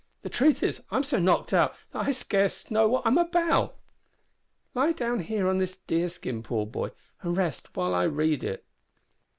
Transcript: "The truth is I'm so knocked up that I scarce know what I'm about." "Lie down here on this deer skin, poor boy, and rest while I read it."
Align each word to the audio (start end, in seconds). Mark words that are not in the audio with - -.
"The 0.23 0.29
truth 0.31 0.63
is 0.63 0.81
I'm 0.89 1.03
so 1.03 1.19
knocked 1.19 1.53
up 1.53 1.77
that 1.91 2.07
I 2.07 2.09
scarce 2.09 2.71
know 2.71 2.87
what 2.87 3.05
I'm 3.05 3.19
about." 3.19 3.77
"Lie 4.73 4.93
down 4.93 5.19
here 5.19 5.47
on 5.47 5.59
this 5.59 5.77
deer 5.77 6.09
skin, 6.09 6.41
poor 6.41 6.65
boy, 6.65 6.89
and 7.21 7.37
rest 7.37 7.77
while 7.77 7.93
I 7.93 8.05
read 8.07 8.43
it." 8.43 8.65